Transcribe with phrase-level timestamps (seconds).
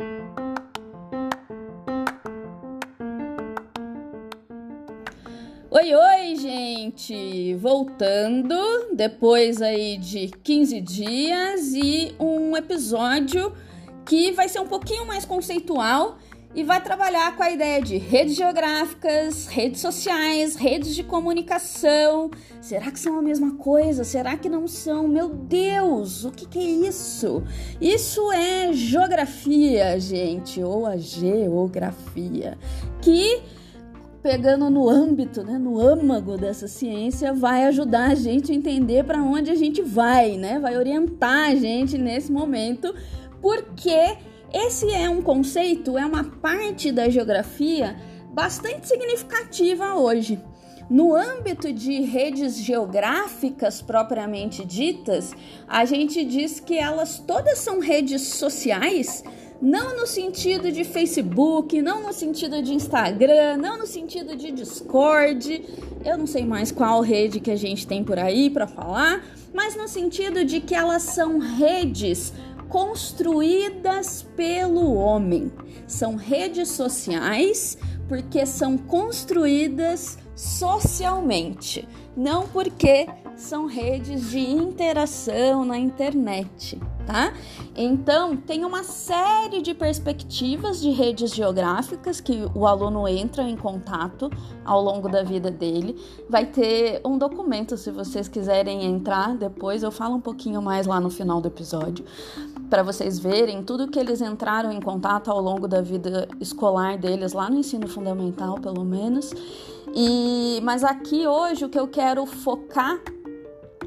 [0.00, 0.06] Oi,
[5.92, 7.56] oi, gente!
[7.56, 8.54] Voltando
[8.94, 13.52] depois aí de 15 dias e um episódio
[14.06, 16.18] que vai ser um pouquinho mais conceitual
[16.54, 22.30] e vai trabalhar com a ideia de redes geográficas, redes sociais, redes de comunicação.
[22.60, 24.02] Será que são a mesma coisa?
[24.02, 25.06] Será que não são?
[25.06, 27.42] Meu Deus, o que, que é isso?
[27.80, 32.56] Isso é geografia, gente, ou a geografia,
[33.00, 33.42] que
[34.22, 39.22] pegando no âmbito, né, no âmago dessa ciência, vai ajudar a gente a entender para
[39.22, 40.58] onde a gente vai, né?
[40.58, 42.92] Vai orientar a gente nesse momento,
[43.40, 44.16] porque
[44.52, 47.96] esse é um conceito, é uma parte da geografia
[48.32, 50.40] bastante significativa hoje.
[50.88, 55.34] No âmbito de redes geográficas propriamente ditas,
[55.66, 59.22] a gente diz que elas todas são redes sociais
[59.60, 65.64] não no sentido de Facebook, não no sentido de Instagram, não no sentido de Discord.
[66.04, 69.76] Eu não sei mais qual rede que a gente tem por aí para falar, mas
[69.76, 72.32] no sentido de que elas são redes
[72.68, 75.50] construídas pelo homem.
[75.86, 86.78] São redes sociais porque são construídas socialmente, não porque são redes de interação na internet
[87.08, 87.32] tá?
[87.74, 94.30] Então, tem uma série de perspectivas de redes geográficas que o aluno entra em contato
[94.62, 95.96] ao longo da vida dele.
[96.28, 101.00] Vai ter um documento, se vocês quiserem entrar depois, eu falo um pouquinho mais lá
[101.00, 102.04] no final do episódio,
[102.68, 107.32] para vocês verem tudo que eles entraram em contato ao longo da vida escolar deles,
[107.32, 109.32] lá no ensino fundamental, pelo menos.
[109.94, 113.00] E mas aqui hoje o que eu quero focar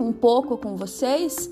[0.00, 1.48] um pouco com vocês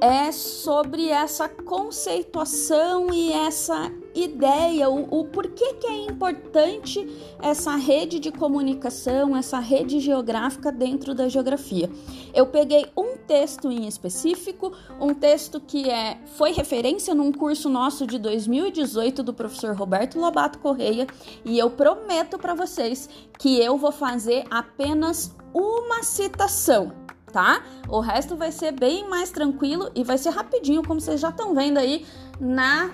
[0.00, 7.06] é sobre essa conceituação e essa ideia, o, o porquê que é importante
[7.40, 11.90] essa rede de comunicação, essa rede geográfica dentro da geografia.
[12.32, 18.06] Eu peguei um texto em específico, um texto que é, foi referência num curso nosso
[18.06, 21.06] de 2018 do professor Roberto Lobato Correia,
[21.44, 23.08] e eu prometo para vocês
[23.38, 26.92] que eu vou fazer apenas uma citação
[27.30, 27.62] tá?
[27.88, 31.54] O resto vai ser bem mais tranquilo e vai ser rapidinho, como vocês já estão
[31.54, 32.04] vendo aí
[32.38, 32.90] na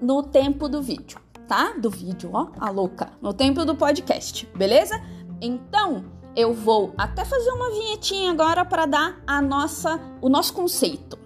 [0.00, 1.18] no tempo do vídeo,
[1.48, 1.72] tá?
[1.72, 5.00] Do vídeo, ó, a louca, no tempo do podcast, beleza?
[5.40, 6.04] Então,
[6.36, 11.18] eu vou até fazer uma vinhetinha agora para dar a nossa o nosso conceito.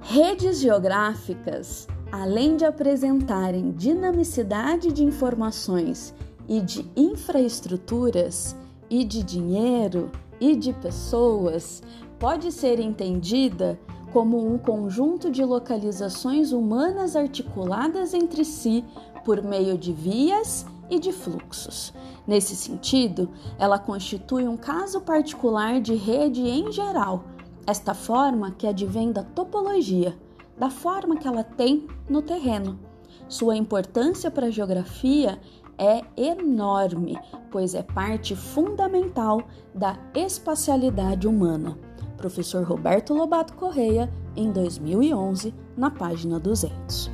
[0.00, 6.14] Redes geográficas, além de apresentarem dinamicidade de informações
[6.52, 8.54] e de infraestruturas
[8.90, 11.82] e de dinheiro e de pessoas
[12.18, 13.80] pode ser entendida
[14.12, 18.84] como um conjunto de localizações humanas articuladas entre si
[19.24, 21.94] por meio de vias e de fluxos.
[22.26, 27.24] Nesse sentido, ela constitui um caso particular de rede em geral,
[27.66, 30.18] esta forma que advém da topologia,
[30.58, 32.78] da forma que ela tem no terreno.
[33.26, 35.40] Sua importância para a geografia
[35.78, 37.18] é enorme,
[37.50, 39.42] pois é parte fundamental
[39.74, 41.76] da espacialidade humana.
[42.16, 47.10] Professor Roberto Lobato Correia, em 2011, na página 200.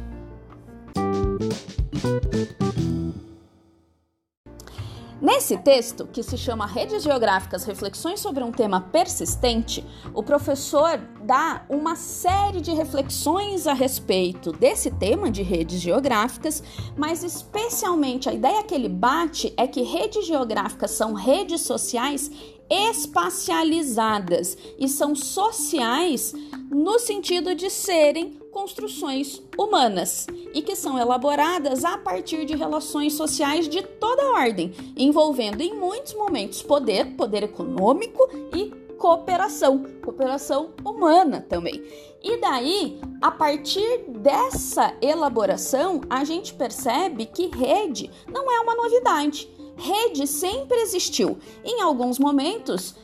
[5.21, 9.84] Nesse texto, que se chama Redes Geográficas Reflexões sobre um tema persistente,
[10.15, 16.62] o professor dá uma série de reflexões a respeito desse tema de redes geográficas,
[16.97, 22.31] mas especialmente a ideia que ele bate é que redes geográficas são redes sociais
[22.71, 26.33] espacializadas e são sociais
[26.71, 33.69] no sentido de serem construções humanas e que são elaboradas a partir de relações sociais
[33.69, 41.83] de toda ordem, envolvendo em muitos momentos poder, poder econômico e cooperação, cooperação humana também.
[42.23, 49.49] E daí, a partir dessa elaboração, a gente percebe que rede não é uma novidade.
[49.77, 51.39] Rede sempre existiu.
[51.65, 52.97] Em alguns momentos,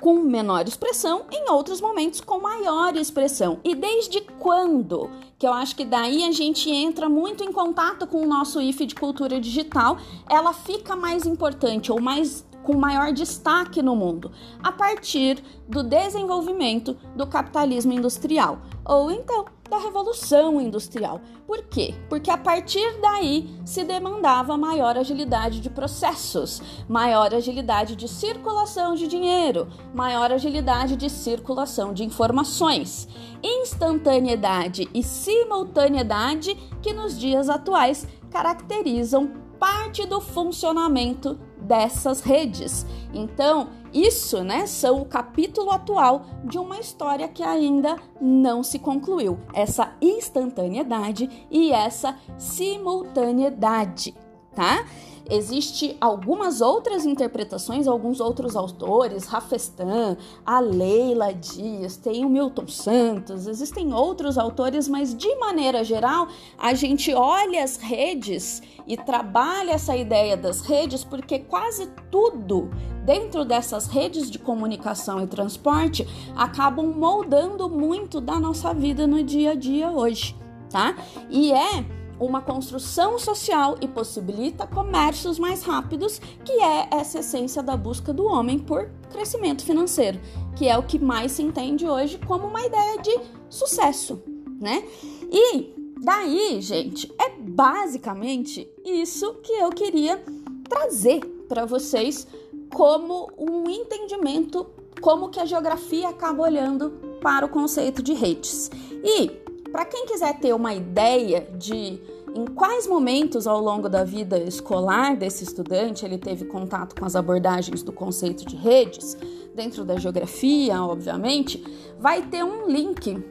[0.00, 3.60] com menor expressão, em outros momentos com maior expressão.
[3.64, 5.10] E desde quando?
[5.38, 8.86] Que eu acho que daí a gente entra muito em contato com o nosso IFE
[8.86, 9.98] de cultura digital,
[10.28, 14.30] ela fica mais importante ou mais com maior destaque no mundo,
[14.62, 21.18] a partir do desenvolvimento do capitalismo industrial, ou então da Revolução Industrial.
[21.46, 21.94] Por quê?
[22.06, 29.08] Porque a partir daí se demandava maior agilidade de processos, maior agilidade de circulação de
[29.08, 33.08] dinheiro, maior agilidade de circulação de informações,
[33.42, 41.38] instantaneidade e simultaneidade que nos dias atuais caracterizam parte do funcionamento
[41.72, 42.84] dessas redes.
[43.14, 49.38] Então, isso, né, são o capítulo atual de uma história que ainda não se concluiu.
[49.54, 54.14] Essa instantaneidade e essa simultaneidade,
[54.54, 54.84] tá?
[55.30, 63.46] Existem algumas outras interpretações, alguns outros autores, Rafestan, a Leila Dias, tem o Milton Santos,
[63.46, 66.26] existem outros autores, mas de maneira geral,
[66.58, 72.68] a gente olha as redes e trabalha essa ideia das redes porque quase tudo
[73.04, 76.06] dentro dessas redes de comunicação e transporte
[76.36, 80.36] acabam moldando muito da nossa vida no dia a dia hoje,
[80.68, 80.96] tá?
[81.30, 87.76] E é uma construção social e possibilita comércios mais rápidos, que é essa essência da
[87.76, 90.20] busca do homem por crescimento financeiro,
[90.56, 93.18] que é o que mais se entende hoje como uma ideia de
[93.50, 94.22] sucesso,
[94.60, 94.84] né?
[95.30, 100.22] E daí, gente, é basicamente isso que eu queria
[100.68, 102.26] trazer para vocês
[102.72, 104.66] como um entendimento
[105.00, 106.90] como que a geografia acaba olhando
[107.20, 108.70] para o conceito de redes.
[109.04, 109.41] E
[109.72, 111.98] para quem quiser ter uma ideia de
[112.34, 117.16] em quais momentos ao longo da vida escolar desse estudante ele teve contato com as
[117.16, 119.16] abordagens do conceito de redes,
[119.54, 121.62] dentro da geografia, obviamente,
[121.98, 123.22] vai ter um link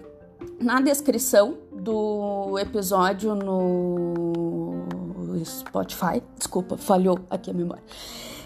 [0.60, 4.86] na descrição do episódio no
[5.44, 6.22] Spotify.
[6.38, 7.84] Desculpa, falhou aqui a memória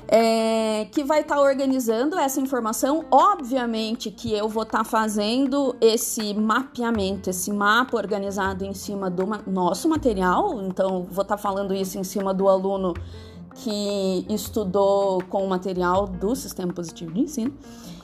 [0.08, 3.06] é, que vai estar tá organizando essa informação.
[3.10, 9.26] Obviamente que eu vou estar tá fazendo esse mapeamento, esse mapa organizado em cima do
[9.48, 10.62] nosso material.
[10.64, 12.94] Então, vou estar tá falando isso em cima do aluno
[13.56, 17.54] que estudou com o material do sistema positivo de ensino.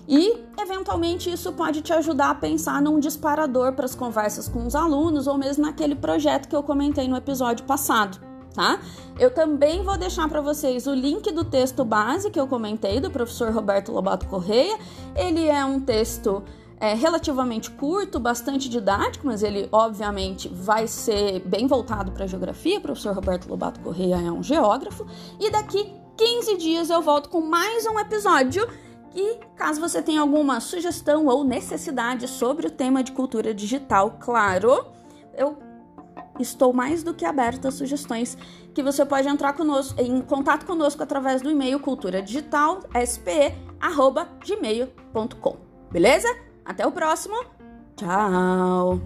[0.08, 4.76] E, eventualmente, isso pode te ajudar a pensar num disparador para as conversas com os
[4.76, 8.80] alunos ou mesmo naquele projeto que eu comentei no episódio passado tá?
[9.20, 13.10] Eu também vou deixar para vocês o link do texto base que eu comentei do
[13.10, 14.78] professor Roberto Lobato Correia.
[15.16, 16.44] Ele é um texto
[16.80, 22.80] é, relativamente curto, bastante didático, mas ele obviamente vai ser bem voltado para geografia.
[22.80, 25.06] O professor Roberto Lobato Correia é um geógrafo.
[25.40, 28.68] E daqui 15 dias eu volto com mais um episódio.
[29.14, 34.86] E caso você tenha alguma sugestão ou necessidade sobre o tema de cultura digital, claro,
[35.36, 35.58] eu
[36.40, 38.38] estou mais do que aberta a sugestões
[38.74, 42.82] que você pode entrar conosco, em contato conosco através do e-mail cultura digital.
[45.92, 46.28] Beleza?
[46.64, 47.36] Até o próximo.
[47.96, 49.00] Tchau.